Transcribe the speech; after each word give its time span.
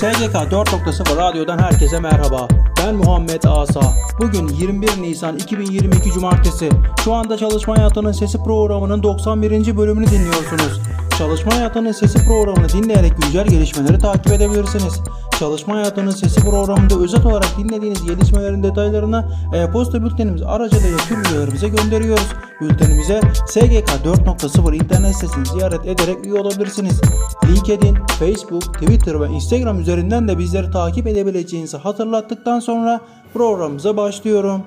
SGK 0.00 0.34
4.0 0.34 1.16
Radyo'dan 1.16 1.58
herkese 1.58 2.00
merhaba. 2.00 2.48
Ben 2.78 2.94
Muhammed 2.94 3.42
Asa. 3.42 3.80
Bugün 4.20 4.48
21 4.48 5.02
Nisan 5.02 5.36
2022 5.36 6.10
Cumartesi. 6.10 6.68
Şu 7.04 7.14
anda 7.14 7.36
Çalışma 7.36 7.78
Hayatının 7.78 8.12
Sesi 8.12 8.38
programının 8.38 9.02
91. 9.02 9.76
bölümünü 9.76 10.06
dinliyorsunuz. 10.06 10.80
Çalışma 11.20 11.54
Hayatının 11.54 11.92
Sesi 11.92 12.24
programını 12.26 12.68
dinleyerek 12.68 13.12
güncel 13.22 13.46
gelişmeleri 13.46 13.98
takip 13.98 14.32
edebilirsiniz. 14.32 15.00
Çalışma 15.38 15.74
Hayatının 15.74 16.10
Sesi 16.10 16.40
programında 16.40 16.98
özet 16.98 17.26
olarak 17.26 17.58
dinlediğiniz 17.58 18.04
gelişmelerin 18.04 18.62
detaylarını 18.62 19.28
e-posta 19.54 20.04
bültenimiz 20.04 20.42
aracılığıyla 20.42 20.98
tüm 20.98 21.22
üyelerimize 21.22 21.68
gönderiyoruz. 21.68 22.26
Bültenimize 22.60 23.20
SGK 23.46 23.88
4.0 24.04 24.74
internet 24.74 25.14
sitesini 25.14 25.46
ziyaret 25.46 25.86
ederek 25.86 26.26
üye 26.26 26.34
olabilirsiniz. 26.34 27.00
LinkedIn, 27.44 27.98
Facebook, 28.18 28.74
Twitter 28.74 29.20
ve 29.20 29.26
Instagram 29.26 29.80
üzerinden 29.80 30.28
de 30.28 30.38
bizleri 30.38 30.70
takip 30.70 31.06
edebileceğinizi 31.06 31.76
hatırlattıktan 31.76 32.60
sonra 32.60 33.00
programımıza 33.34 33.96
başlıyorum. 33.96 34.62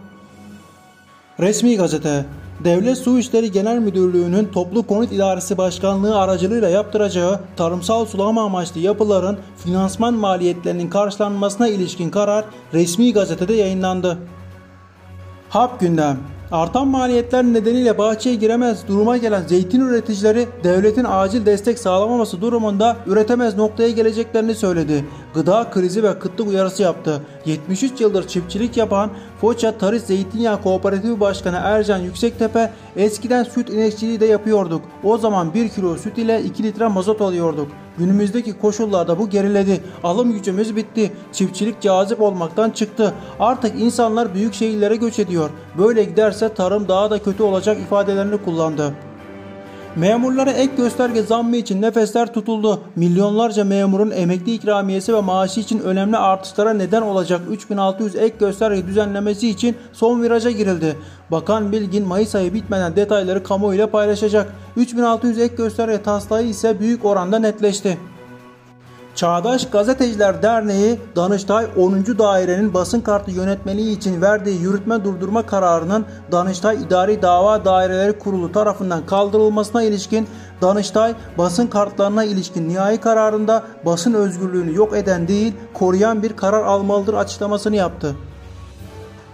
Resmi 1.40 1.78
gazete 1.78 2.26
Devlet 2.64 2.98
Su 2.98 3.20
İşleri 3.20 3.52
Genel 3.52 3.78
Müdürlüğü'nün 3.78 4.46
Toplu 4.46 4.88
Konut 4.88 5.12
İdaresi 5.12 5.58
Başkanlığı 5.58 6.20
aracılığıyla 6.20 6.70
yaptıracağı 6.70 7.40
tarımsal 7.58 8.06
sulama 8.06 8.44
amaçlı 8.44 8.80
yapıların 8.80 9.38
finansman 9.58 10.14
maliyetlerinin 10.14 10.90
karşılanmasına 10.90 11.68
ilişkin 11.68 12.10
karar 12.10 12.46
resmi 12.74 13.14
gazetede 13.14 13.54
yayınlandı. 13.54 14.18
Hap 15.50 15.80
gündem 15.80 16.18
Artan 16.54 16.88
maliyetler 16.88 17.44
nedeniyle 17.44 17.98
bahçeye 17.98 18.36
giremez 18.36 18.88
duruma 18.88 19.18
gelen 19.18 19.42
zeytin 19.42 19.82
üreticileri 19.82 20.48
devletin 20.64 21.06
acil 21.10 21.46
destek 21.46 21.80
sağlamaması 21.80 22.42
durumunda 22.42 22.98
üretemez 23.08 23.58
noktaya 23.58 23.90
geleceklerini 23.90 24.56
söyledi. 24.56 25.06
Gıda 25.34 25.70
krizi 25.72 26.04
ve 26.04 26.20
kıtlık 26.20 26.48
uyarısı 26.48 26.84
yaptı. 26.84 27.22
73 27.46 28.02
yıldır 28.02 28.28
çiftçilik 28.28 28.78
yapan 28.78 29.10
Foça 29.42 29.78
Tarih 29.78 30.00
Zeytinyağı 30.00 30.62
Kooperatifi 30.62 31.20
Başkanı 31.20 31.60
Ercan 31.64 32.00
Yüksektepe 32.00 32.72
eskiden 32.96 33.44
süt 33.44 33.70
inekçiliği 33.70 34.20
de 34.20 34.26
yapıyorduk. 34.26 34.82
O 35.04 35.18
zaman 35.18 35.54
1 35.54 35.70
kilo 35.70 35.98
süt 35.98 36.18
ile 36.18 36.44
2 36.44 36.64
litre 36.64 36.88
mazot 36.88 37.22
alıyorduk. 37.22 37.68
Günümüzdeki 37.98 38.60
koşullarda 38.60 39.20
bu 39.20 39.30
geriledi. 39.30 39.84
Alım 40.04 40.32
gücümüz 40.32 40.76
bitti. 40.76 41.12
Çiftçilik 41.32 41.82
cazip 41.82 42.22
olmaktan 42.22 42.70
çıktı. 42.70 43.14
Artık 43.40 43.82
insanlar 43.82 44.34
büyük 44.34 44.54
şehirlere 44.54 44.96
göç 44.96 45.20
ediyor. 45.20 45.50
Böyle 45.78 46.04
giderse 46.04 46.54
tarım 46.54 46.88
daha 46.88 47.12
da 47.12 47.24
kötü 47.24 47.44
olacak 47.44 47.78
ifadelerini 47.80 48.38
kullandı. 48.38 48.94
Memurlara 49.96 50.52
ek 50.52 50.76
gösterge 50.78 51.22
zammı 51.22 51.56
için 51.56 51.82
nefesler 51.82 52.34
tutuldu. 52.34 52.82
Milyonlarca 52.96 53.64
memurun 53.64 54.12
emekli 54.12 54.54
ikramiyesi 54.54 55.14
ve 55.14 55.22
maaşı 55.22 55.60
için 55.60 55.80
önemli 55.80 56.18
artışlara 56.18 56.74
neden 56.74 57.02
olacak 57.02 57.42
3600 57.50 58.16
ek 58.16 58.36
gösterge 58.40 58.88
düzenlemesi 58.88 59.50
için 59.50 59.76
son 59.94 60.24
viraja 60.24 60.52
girildi. 60.52 60.98
Bakan 61.32 61.72
Bilgin 61.72 62.08
Mayıs 62.08 62.36
ayı 62.36 62.54
bitmeden 62.54 62.96
detayları 62.96 63.44
kamuoyuyla 63.44 63.90
paylaşacak. 63.90 64.54
3600 64.76 65.40
ek 65.40 65.56
gösterge 65.56 66.02
taslağı 66.02 66.44
ise 66.44 66.80
büyük 66.80 67.06
oranda 67.06 67.40
netleşti. 67.40 67.98
Çağdaş 69.16 69.70
Gazeteciler 69.70 70.44
Derneği 70.44 71.00
Danıştay 71.16 71.68
10. 71.78 72.06
Dairenin 72.20 72.74
basın 72.74 73.02
kartı 73.02 73.32
yönetmeliği 73.32 73.98
için 73.98 74.22
verdiği 74.22 74.62
yürütme 74.62 75.04
durdurma 75.04 75.46
kararının 75.46 76.06
Danıştay 76.32 76.76
İdari 76.76 77.22
Dava 77.22 77.66
Daireleri 77.66 78.20
Kurulu 78.20 78.52
tarafından 78.52 79.06
kaldırılmasına 79.06 79.84
ilişkin 79.84 80.28
Danıştay 80.62 81.14
basın 81.38 81.68
kartlarına 81.68 82.24
ilişkin 82.24 82.70
nihai 82.70 82.98
kararında 82.98 83.64
basın 83.86 84.14
özgürlüğünü 84.14 84.76
yok 84.76 84.98
eden 84.98 85.28
değil 85.28 85.54
koruyan 85.74 86.24
bir 86.24 86.36
karar 86.36 86.64
almalıdır 86.64 87.14
açıklamasını 87.14 87.76
yaptı. 87.76 88.16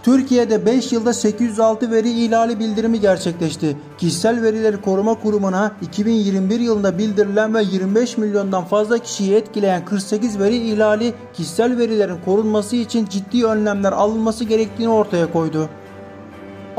Türkiye'de 0.02 0.66
5 0.66 0.92
yılda 0.92 1.12
806 1.12 1.90
veri 1.90 2.10
ihlali 2.10 2.58
bildirimi 2.58 3.00
gerçekleşti. 3.00 3.76
Kişisel 3.98 4.42
Verileri 4.42 4.80
Koruma 4.80 5.14
Kurumu'na 5.14 5.72
2021 5.82 6.60
yılında 6.60 6.98
bildirilen 6.98 7.54
ve 7.54 7.62
25 7.62 8.18
milyondan 8.18 8.64
fazla 8.64 8.98
kişiyi 8.98 9.34
etkileyen 9.34 9.84
48 9.84 10.38
veri 10.38 10.56
ihlali 10.56 11.14
kişisel 11.34 11.78
verilerin 11.78 12.18
korunması 12.24 12.76
için 12.76 13.06
ciddi 13.06 13.46
önlemler 13.46 13.92
alınması 13.92 14.44
gerektiğini 14.44 14.88
ortaya 14.88 15.32
koydu. 15.32 15.68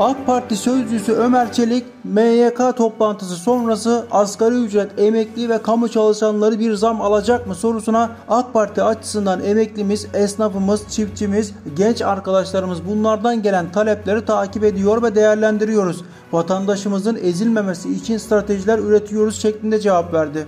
AK 0.02 0.26
Parti 0.26 0.56
sözcüsü 0.56 1.12
Ömer 1.12 1.52
Çelik, 1.52 1.84
MYK 2.04 2.76
toplantısı 2.76 3.34
sonrası 3.34 4.06
asgari 4.10 4.54
ücret, 4.54 4.90
emekli 4.98 5.48
ve 5.48 5.62
kamu 5.62 5.88
çalışanları 5.88 6.58
bir 6.58 6.74
zam 6.74 7.00
alacak 7.00 7.46
mı 7.46 7.54
sorusuna 7.54 8.10
AK 8.28 8.52
Parti 8.52 8.82
açısından 8.82 9.44
emeklimiz, 9.44 10.06
esnafımız, 10.14 10.88
çiftçimiz, 10.88 11.54
genç 11.76 12.02
arkadaşlarımız 12.02 12.78
bunlardan 12.88 13.42
gelen 13.42 13.72
talepleri 13.72 14.24
takip 14.24 14.64
ediyor 14.64 15.02
ve 15.02 15.14
değerlendiriyoruz. 15.14 16.04
Vatandaşımızın 16.32 17.18
ezilmemesi 17.22 17.92
için 17.92 18.18
stratejiler 18.18 18.78
üretiyoruz 18.78 19.42
şeklinde 19.42 19.80
cevap 19.80 20.14
verdi. 20.14 20.46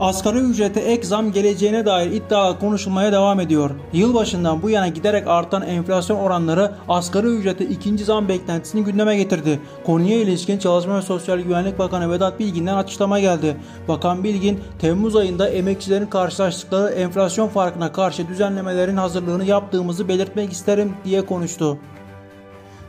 Asgari 0.00 0.38
ücrete 0.38 0.80
ek 0.80 1.06
zam 1.06 1.32
geleceğine 1.32 1.86
dair 1.86 2.10
iddia 2.10 2.58
konuşulmaya 2.58 3.12
devam 3.12 3.40
ediyor. 3.40 3.70
Yılbaşından 3.92 4.62
bu 4.62 4.70
yana 4.70 4.88
giderek 4.88 5.26
artan 5.26 5.62
enflasyon 5.62 6.16
oranları 6.16 6.72
asgari 6.88 7.26
ücrete 7.26 7.64
ikinci 7.64 8.04
zam 8.04 8.28
beklentisini 8.28 8.84
gündeme 8.84 9.16
getirdi. 9.16 9.60
Konuya 9.86 10.16
ilişkin 10.16 10.58
Çalışma 10.58 10.96
ve 10.96 11.02
Sosyal 11.02 11.38
Güvenlik 11.38 11.78
Bakanı 11.78 12.10
Vedat 12.10 12.38
Bilgin'den 12.38 12.74
açıklama 12.74 13.20
geldi. 13.20 13.56
Bakan 13.88 14.24
Bilgin, 14.24 14.60
Temmuz 14.78 15.16
ayında 15.16 15.48
emekçilerin 15.48 16.06
karşılaştıkları 16.06 16.94
enflasyon 16.94 17.48
farkına 17.48 17.92
karşı 17.92 18.28
düzenlemelerin 18.28 18.96
hazırlığını 18.96 19.44
yaptığımızı 19.44 20.08
belirtmek 20.08 20.52
isterim 20.52 20.94
diye 21.04 21.26
konuştu. 21.26 21.78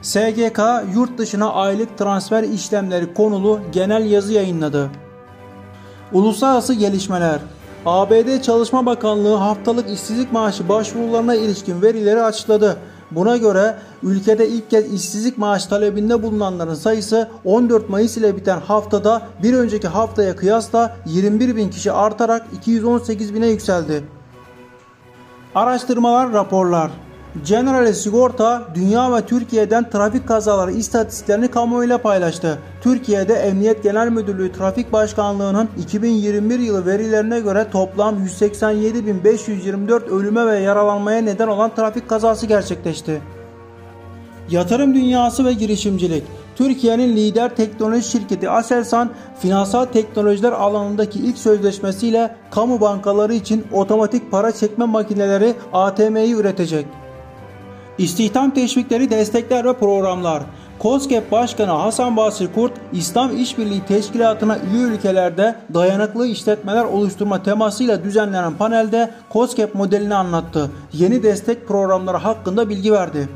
SGK 0.02 0.60
yurt 0.96 1.18
dışına 1.18 1.54
aylık 1.54 1.98
transfer 1.98 2.44
işlemleri 2.44 3.14
konulu 3.14 3.60
genel 3.72 4.12
yazı 4.12 4.34
yayınladı. 4.34 4.90
Uluslararası 6.14 6.74
gelişmeler 6.74 7.40
ABD 7.86 8.42
Çalışma 8.42 8.86
Bakanlığı 8.86 9.36
haftalık 9.36 9.90
işsizlik 9.90 10.32
maaşı 10.32 10.70
başvurularına 10.70 11.36
ilişkin 11.36 11.82
verileri 11.82 12.22
açıkladı. 12.22 12.78
Buna 13.12 13.38
göre 13.38 13.76
ülkede 14.04 14.48
ilk 14.48 14.70
kez 14.70 14.94
işsizlik 14.94 15.38
maaş 15.38 15.66
talebinde 15.66 16.24
bulunanların 16.24 16.74
sayısı 16.74 17.30
14 17.46 17.90
Mayıs 17.90 18.18
ile 18.18 18.36
biten 18.36 18.60
haftada 18.60 19.22
bir 19.44 19.54
önceki 19.54 19.88
haftaya 19.88 20.36
kıyasla 20.36 20.96
21 21.06 21.56
bin 21.56 21.70
kişi 21.70 21.92
artarak 21.92 22.46
218 22.58 23.34
bine 23.34 23.48
yükseldi. 23.48 24.04
Araştırmalar, 25.56 26.34
raporlar 26.34 26.92
General 27.48 27.94
Sigorta 27.94 28.64
dünya 28.76 29.16
ve 29.16 29.22
Türkiye'den 29.26 29.90
trafik 29.90 30.28
kazaları 30.28 30.72
istatistiklerini 30.72 31.48
kamuoyuyla 31.48 31.98
paylaştı. 31.98 32.58
Türkiye'de 32.82 33.34
Emniyet 33.34 33.84
Genel 33.84 34.10
Müdürlüğü 34.10 34.52
Trafik 34.52 34.94
Başkanlığı'nın 34.94 35.70
2021 35.80 36.60
yılı 36.60 36.86
verilerine 36.86 37.40
göre 37.40 37.68
toplam 37.72 38.26
187.524 38.26 40.10
ölüme 40.10 40.46
ve 40.46 40.60
yaralanmaya 40.60 41.22
neden 41.22 41.48
olan 41.48 41.76
trafik 41.76 42.10
kazası 42.10 42.46
gerçekleşti. 42.46 43.22
Yatırım 44.50 44.94
dünyası 44.94 45.46
ve 45.46 45.54
girişimcilik 45.54 46.24
Türkiye'nin 46.56 47.16
lider 47.16 47.56
teknoloji 47.56 48.10
şirketi 48.10 48.50
Aselsan, 48.50 49.10
finansal 49.40 49.86
teknolojiler 49.86 50.52
alanındaki 50.52 51.20
ilk 51.20 51.38
sözleşmesiyle 51.38 52.36
kamu 52.52 52.82
bankaları 52.82 53.34
için 53.34 53.68
otomatik 53.74 54.32
para 54.32 54.52
çekme 54.52 54.86
makineleri 54.86 55.54
ATM'yi 55.74 56.34
üretecek. 56.34 56.86
İstihdam 57.98 58.52
teşvikleri, 58.52 59.10
destekler 59.10 59.66
ve 59.66 59.74
programlar. 59.74 60.44
COSGAP 60.82 61.32
Başkanı 61.32 61.72
Hasan 61.72 62.18
Basri 62.18 62.54
Kurt, 62.54 62.72
İslam 62.94 63.38
İşbirliği 63.38 63.82
Teşkilatı'na 63.86 64.58
üye 64.74 64.84
ülkelerde 64.84 65.56
dayanıklı 65.74 66.28
işletmeler 66.28 66.84
oluşturma 66.84 67.44
temasıyla 67.44 68.04
düzenlenen 68.04 68.54
panelde 68.54 69.12
COSGAP 69.34 69.76
modelini 69.76 70.16
anlattı. 70.16 70.72
Yeni 70.94 71.24
destek 71.24 71.68
programları 71.68 72.18
hakkında 72.18 72.70
bilgi 72.70 72.94
verdi. 72.94 73.30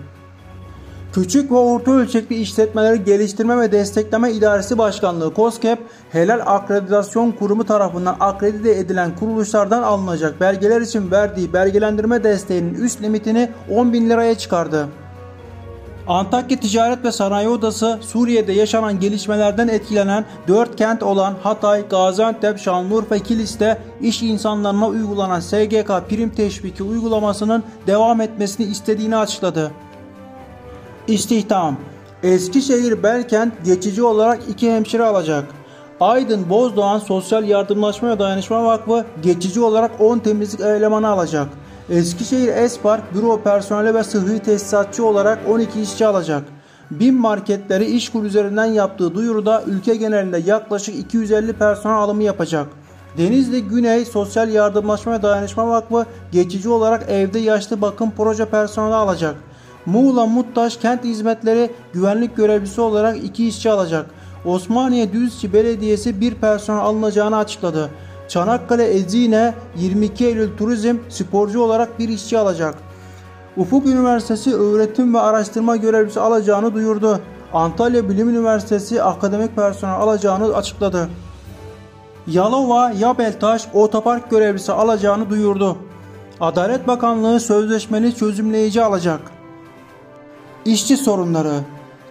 Küçük 1.16 1.52
ve 1.52 1.56
orta 1.56 1.92
ölçekli 1.92 2.36
işletmeleri 2.36 3.04
geliştirme 3.04 3.58
ve 3.58 3.72
destekleme 3.72 4.32
idaresi 4.32 4.78
başkanlığı 4.78 5.34
COSGAP, 5.36 5.80
Helal 6.12 6.42
Akreditasyon 6.46 7.32
Kurumu 7.32 7.64
tarafından 7.64 8.16
akredite 8.20 8.72
edilen 8.72 9.16
kuruluşlardan 9.16 9.84
alınacak 9.84 10.42
belgeler 10.42 10.82
için 10.82 11.12
verdiği 11.12 11.54
belgelendirme 11.54 12.24
desteğinin 12.24 12.74
üst 12.74 13.02
limitini 13.02 13.50
10 13.70 13.94
bin 13.94 14.10
liraya 14.10 14.38
çıkardı. 14.38 14.88
Antakya 16.08 16.60
Ticaret 16.60 17.04
ve 17.04 17.12
Sanayi 17.12 17.48
Odası 17.50 18.00
Suriye'de 18.02 18.54
yaşanan 18.54 19.00
gelişmelerden 19.00 19.68
etkilenen 19.68 20.26
4 20.48 20.76
kent 20.76 21.04
olan 21.04 21.34
Hatay, 21.44 21.88
Gaziantep, 21.88 22.60
Şanlıurfa, 22.60 23.18
Kilis'te 23.18 23.82
iş 24.02 24.24
insanlarına 24.24 24.88
uygulanan 24.88 25.40
SGK 25.40 26.10
prim 26.10 26.30
teşviki 26.30 26.84
uygulamasının 26.84 27.64
devam 27.88 28.22
etmesini 28.22 28.66
istediğini 28.66 29.18
açıkladı. 29.18 29.72
İstihdam 31.08 31.78
Eskişehir 32.24 33.04
Belkent 33.04 33.54
geçici 33.66 34.04
olarak 34.04 34.40
iki 34.50 34.72
hemşire 34.72 35.04
alacak. 35.04 35.44
Aydın 36.00 36.50
Bozdoğan 36.50 37.00
Sosyal 37.00 37.44
Yardımlaşma 37.44 38.10
ve 38.10 38.20
Dayanışma 38.20 38.66
Vakfı 38.66 39.06
geçici 39.24 39.62
olarak 39.62 39.92
10 40.02 40.20
temizlik 40.20 40.62
elemanı 40.62 41.08
alacak. 41.08 41.48
Eskişehir 41.90 42.48
Espark 42.48 43.14
büro 43.14 43.42
personeli 43.42 43.94
ve 43.94 44.04
sıhhi 44.04 44.40
tesisatçı 44.40 45.06
olarak 45.06 45.40
12 45.50 45.82
işçi 45.82 46.08
alacak. 46.08 46.44
BİM 46.92 47.16
marketleri 47.16 47.86
işkur 47.86 48.24
üzerinden 48.24 48.66
yaptığı 48.66 49.16
duyuruda 49.16 49.64
ülke 49.68 49.96
genelinde 49.96 50.38
yaklaşık 50.46 50.96
250 50.96 51.54
personel 51.54 51.98
alımı 51.98 52.24
yapacak. 52.24 52.68
Denizli 53.18 53.64
Güney 53.64 54.06
Sosyal 54.06 54.50
Yardımlaşma 54.50 55.14
ve 55.14 55.22
Dayanışma 55.22 55.68
Vakfı 55.68 56.06
geçici 56.32 56.70
olarak 56.70 57.10
evde 57.10 57.40
yaşlı 57.40 57.82
bakım 57.82 58.12
proje 58.18 58.46
personeli 58.46 58.96
alacak. 58.96 59.36
Muğla 59.86 60.26
Muttaş 60.26 60.78
Kent 60.78 61.04
Hizmetleri 61.04 61.72
güvenlik 61.94 62.38
görevlisi 62.38 62.82
olarak 62.82 63.24
2 63.24 63.48
işçi 63.48 63.72
alacak. 63.72 64.06
Osmaniye 64.46 65.14
Düzçi 65.14 65.54
Belediyesi 65.54 66.22
bir 66.22 66.36
personel 66.36 66.82
alınacağını 66.82 67.38
açıkladı. 67.38 67.90
Çanakkale 68.28 68.86
Ezine 68.86 69.54
22 69.76 70.26
Eylül 70.26 70.58
Turizm 70.58 70.98
sporcu 71.10 71.62
olarak 71.62 72.00
bir 72.00 72.10
işçi 72.10 72.38
alacak. 72.38 72.76
Ufuk 73.58 73.86
Üniversitesi 73.86 74.56
öğretim 74.56 75.14
ve 75.14 75.20
araştırma 75.20 75.76
görevlisi 75.76 76.20
alacağını 76.20 76.74
duyurdu. 76.74 77.20
Antalya 77.54 78.10
Bilim 78.10 78.30
Üniversitesi 78.30 79.04
akademik 79.04 79.56
personel 79.56 79.96
alacağını 79.96 80.56
açıkladı. 80.56 81.10
Yalova 82.28 82.92
Yabeltaş 82.92 83.68
otopark 83.74 84.32
görevlisi 84.32 84.72
alacağını 84.72 85.30
duyurdu. 85.30 85.78
Adalet 86.40 86.88
Bakanlığı 86.88 87.40
sözleşmeli 87.40 88.16
çözümleyici 88.16 88.84
alacak. 88.84 89.35
İşçi 90.66 90.98
sorunları 90.98 91.54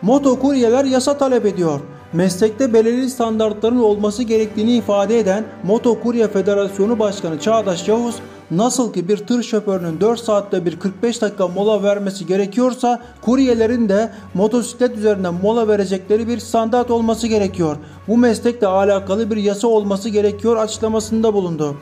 Motokuryeler 0.02 0.84
yasa 0.84 1.18
talep 1.18 1.46
ediyor 1.46 1.80
meslekte 2.14 2.72
belirli 2.72 3.10
standartların 3.10 3.80
olması 3.80 4.22
gerektiğini 4.22 4.76
ifade 4.76 5.18
eden 5.18 5.44
Motokurye 5.64 6.28
Federasyonu 6.28 6.98
Başkanı 6.98 7.40
Çağdaş 7.40 7.88
Yavuz, 7.88 8.14
nasıl 8.50 8.92
ki 8.92 9.08
bir 9.08 9.16
tır 9.16 9.42
şoförünün 9.42 10.00
4 10.00 10.20
saatte 10.20 10.64
bir 10.64 10.80
45 10.80 11.22
dakika 11.22 11.48
mola 11.48 11.82
vermesi 11.82 12.26
gerekiyorsa 12.26 13.02
kuryelerin 13.22 13.88
de 13.88 14.12
motosiklet 14.34 14.96
üzerinden 14.96 15.34
mola 15.34 15.68
verecekleri 15.68 16.28
bir 16.28 16.38
standart 16.38 16.90
olması 16.90 17.26
gerekiyor. 17.26 17.76
Bu 18.08 18.16
meslekle 18.16 18.66
alakalı 18.66 19.30
bir 19.30 19.36
yasa 19.36 19.68
olması 19.68 20.08
gerekiyor 20.08 20.56
açıklamasında 20.56 21.34
bulundu. 21.34 21.76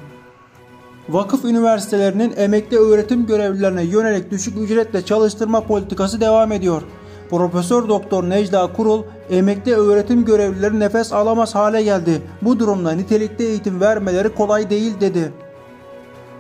Vakıf 1.09 1.45
üniversitelerinin 1.45 2.33
emekli 2.37 2.79
öğretim 2.79 3.27
görevlilerine 3.27 3.83
yönelik 3.83 4.31
düşük 4.31 4.59
ücretle 4.59 5.05
çalıştırma 5.05 5.61
politikası 5.61 6.21
devam 6.21 6.53
ediyor. 6.53 6.83
Profesör 7.31 7.89
Doktor 7.89 8.31
Necla 8.31 8.73
Kurul, 8.73 9.03
emekli 9.31 9.75
öğretim 9.75 10.25
görevlileri 10.25 10.81
nefes 10.81 11.13
alamaz 11.13 11.55
hale 11.55 11.83
geldi. 11.83 12.23
Bu 12.43 12.59
durumda 12.59 12.93
nitelikli 12.93 13.45
eğitim 13.45 13.81
vermeleri 13.81 14.35
kolay 14.35 14.71
değil 14.71 15.01
dedi. 15.01 15.33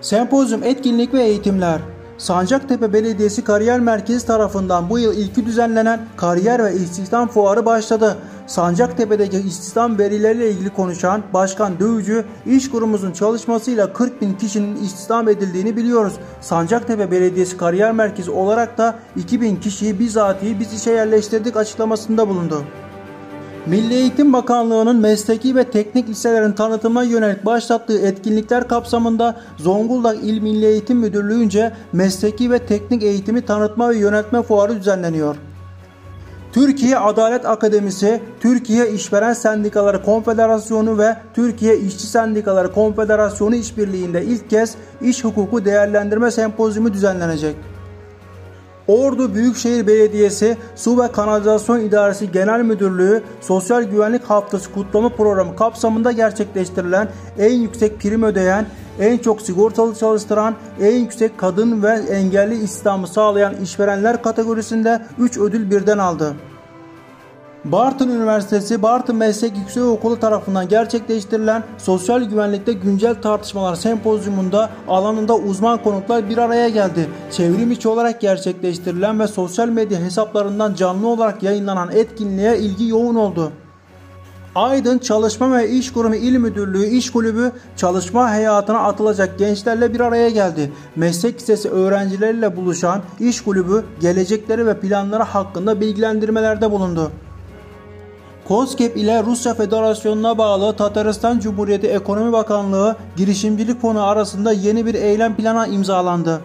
Sempozyum 0.00 0.62
etkinlik 0.64 1.14
ve 1.14 1.22
eğitimler 1.22 1.78
Sancaktepe 2.18 2.92
Belediyesi 2.92 3.44
Kariyer 3.44 3.80
Merkezi 3.80 4.26
tarafından 4.26 4.90
bu 4.90 4.98
yıl 4.98 5.16
ilki 5.16 5.46
düzenlenen 5.46 6.00
Kariyer 6.16 6.64
ve 6.64 6.74
İstihdam 6.74 7.28
Fuarı 7.28 7.66
başladı. 7.66 8.16
Sancaktepe'deki 8.52 9.38
istihdam 9.38 9.98
verileriyle 9.98 10.50
ilgili 10.50 10.70
konuşan 10.70 11.22
Başkan 11.34 11.80
Dövücü, 11.80 12.24
iş 12.46 12.70
kurumumuzun 12.70 13.12
çalışmasıyla 13.12 13.92
40 13.92 14.20
bin 14.20 14.34
kişinin 14.34 14.76
istihdam 14.76 15.28
edildiğini 15.28 15.76
biliyoruz. 15.76 16.12
Sancaktepe 16.40 17.10
Belediyesi 17.10 17.56
Kariyer 17.56 17.92
Merkezi 17.92 18.30
olarak 18.30 18.78
da 18.78 18.94
2000 19.16 19.56
kişiyi 19.56 19.98
bizatihi 19.98 20.60
biz 20.60 20.72
işe 20.72 20.90
yerleştirdik 20.90 21.56
açıklamasında 21.56 22.28
bulundu. 22.28 22.62
Milli 23.66 23.94
Eğitim 23.94 24.32
Bakanlığı'nın 24.32 24.96
mesleki 24.96 25.56
ve 25.56 25.64
teknik 25.64 26.08
liselerin 26.08 26.52
tanıtımına 26.52 27.02
yönelik 27.02 27.46
başlattığı 27.46 27.98
etkinlikler 27.98 28.68
kapsamında 28.68 29.40
Zonguldak 29.56 30.16
İl 30.24 30.40
Milli 30.40 30.66
Eğitim 30.66 30.98
Müdürlüğü'nce 30.98 31.72
mesleki 31.92 32.50
ve 32.50 32.58
teknik 32.58 33.02
eğitimi 33.02 33.42
tanıtma 33.42 33.90
ve 33.90 33.96
yönetme 33.96 34.42
fuarı 34.42 34.76
düzenleniyor. 34.76 35.36
Türkiye 36.52 36.98
Adalet 36.98 37.46
Akademisi, 37.46 38.20
Türkiye 38.40 38.90
İşveren 38.90 39.32
Sendikaları 39.32 40.02
Konfederasyonu 40.02 40.98
ve 40.98 41.16
Türkiye 41.34 41.78
İşçi 41.78 42.06
Sendikaları 42.06 42.72
Konfederasyonu 42.72 43.54
işbirliğinde 43.54 44.24
ilk 44.24 44.50
kez 44.50 44.74
iş 45.00 45.24
hukuku 45.24 45.64
değerlendirme 45.64 46.30
sempozyumu 46.30 46.92
düzenlenecek. 46.92 47.56
Ordu 48.88 49.34
Büyükşehir 49.34 49.86
Belediyesi 49.86 50.56
Su 50.76 51.02
ve 51.02 51.12
Kanalizasyon 51.12 51.80
İdaresi 51.80 52.32
Genel 52.32 52.60
Müdürlüğü 52.60 53.22
Sosyal 53.40 53.82
Güvenlik 53.82 54.24
Haftası 54.24 54.72
kutlama 54.72 55.08
programı 55.08 55.56
kapsamında 55.56 56.12
gerçekleştirilen 56.12 57.08
en 57.38 57.52
yüksek 57.52 58.00
prim 58.00 58.22
ödeyen, 58.22 58.66
en 59.00 59.18
çok 59.18 59.42
sigortalı 59.42 59.94
çalıştıran, 59.94 60.54
en 60.80 60.96
yüksek 60.96 61.38
kadın 61.38 61.82
ve 61.82 61.88
engelli 61.88 62.62
istihdamı 62.64 63.06
sağlayan 63.06 63.54
işverenler 63.62 64.22
kategorisinde 64.22 65.02
3 65.18 65.38
ödül 65.38 65.70
birden 65.70 65.98
aldı. 65.98 66.34
Bartın 67.64 68.08
Üniversitesi 68.08 68.82
Bartın 68.82 69.16
Meslek 69.16 69.56
Yüksekokulu 69.56 70.20
tarafından 70.20 70.68
gerçekleştirilen 70.68 71.62
sosyal 71.78 72.22
güvenlikte 72.22 72.72
güncel 72.72 73.14
tartışmalar 73.14 73.74
sempozyumunda 73.74 74.70
alanında 74.88 75.36
uzman 75.36 75.82
konuklar 75.82 76.30
bir 76.30 76.38
araya 76.38 76.68
geldi. 76.68 77.08
Çevrim 77.30 77.70
içi 77.70 77.88
olarak 77.88 78.20
gerçekleştirilen 78.20 79.20
ve 79.20 79.26
sosyal 79.26 79.68
medya 79.68 80.00
hesaplarından 80.00 80.74
canlı 80.74 81.08
olarak 81.08 81.42
yayınlanan 81.42 81.90
etkinliğe 81.92 82.58
ilgi 82.58 82.88
yoğun 82.88 83.14
oldu. 83.14 83.52
Aydın 84.54 84.98
Çalışma 84.98 85.56
ve 85.56 85.70
İş 85.70 85.92
Kurumu 85.92 86.14
İl 86.14 86.36
Müdürlüğü 86.36 86.86
İş 86.86 87.10
Kulübü 87.10 87.52
çalışma 87.76 88.30
hayatına 88.30 88.78
atılacak 88.78 89.38
gençlerle 89.38 89.94
bir 89.94 90.00
araya 90.00 90.30
geldi. 90.30 90.72
Meslek 90.96 91.40
lisesi 91.40 91.70
öğrencileriyle 91.70 92.56
buluşan 92.56 93.02
İş 93.20 93.40
Kulübü 93.40 93.84
gelecekleri 94.00 94.66
ve 94.66 94.80
planları 94.80 95.22
hakkında 95.22 95.80
bilgilendirmelerde 95.80 96.70
bulundu. 96.70 97.10
COSGAP 98.48 98.96
ile 98.96 99.22
Rusya 99.22 99.54
Federasyonu'na 99.54 100.38
bağlı 100.38 100.76
Tataristan 100.76 101.38
Cumhuriyeti 101.38 101.86
Ekonomi 101.86 102.32
Bakanlığı 102.32 102.96
girişimcilik 103.16 103.80
fonu 103.80 104.06
arasında 104.06 104.52
yeni 104.52 104.86
bir 104.86 104.94
eylem 104.94 105.36
planı 105.36 105.68
imzalandı. 105.68 106.40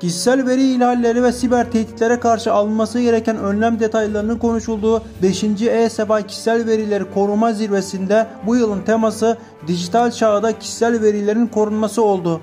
Kişisel 0.00 0.46
veri 0.46 0.72
ihlalleri 0.72 1.22
ve 1.22 1.32
siber 1.32 1.70
tehditlere 1.70 2.20
karşı 2.20 2.52
alınması 2.52 3.00
gereken 3.00 3.36
önlem 3.36 3.80
detaylarının 3.80 4.38
konuşulduğu 4.38 5.02
5. 5.22 5.44
E-Seba 5.62 6.22
Kişisel 6.22 6.66
Verileri 6.66 7.04
Koruma 7.14 7.52
Zirvesi'nde 7.52 8.26
bu 8.46 8.56
yılın 8.56 8.82
teması 8.82 9.38
dijital 9.66 10.10
çağda 10.10 10.58
kişisel 10.58 11.02
verilerin 11.02 11.46
korunması 11.46 12.02
oldu. 12.02 12.40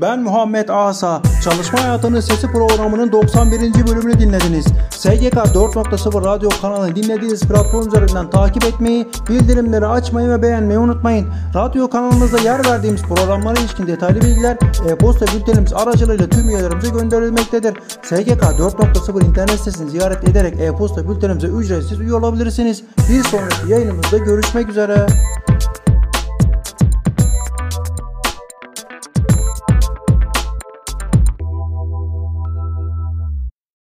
Ben 0.00 0.22
Muhammed 0.22 0.68
Asa. 0.68 1.22
Çalışma 1.44 1.82
Hayatının 1.82 2.20
Sesi 2.20 2.46
programının 2.46 3.12
91. 3.12 3.60
bölümünü 3.86 4.20
dinlediniz. 4.20 4.64
SGK 4.90 5.34
4.0 5.34 6.24
radyo 6.24 6.48
kanalını 6.62 6.96
dinlediğiniz 6.96 7.40
platform 7.40 7.88
üzerinden 7.88 8.30
takip 8.30 8.64
etmeyi, 8.64 9.08
bildirimleri 9.28 9.86
açmayı 9.86 10.28
ve 10.28 10.42
beğenmeyi 10.42 10.78
unutmayın. 10.78 11.28
Radyo 11.54 11.90
kanalımızda 11.90 12.38
yer 12.38 12.66
verdiğimiz 12.66 13.02
programlara 13.02 13.60
ilişkin 13.60 13.86
detaylı 13.86 14.20
bilgiler 14.20 14.56
e-posta 14.88 15.26
bültenimiz 15.26 15.72
aracılığıyla 15.72 16.28
tüm 16.28 16.48
üyelerimize 16.48 16.88
gönderilmektedir. 16.88 17.74
SGK 18.02 18.42
4.0 18.42 19.24
internet 19.24 19.58
sitesini 19.58 19.90
ziyaret 19.90 20.28
ederek 20.28 20.60
e-posta 20.60 21.08
bültenimize 21.08 21.46
ücretsiz 21.46 22.00
üye 22.00 22.14
olabilirsiniz. 22.14 22.82
Bir 23.10 23.24
sonraki 23.24 23.72
yayınımızda 23.72 24.18
görüşmek 24.18 24.68
üzere. 24.68 25.06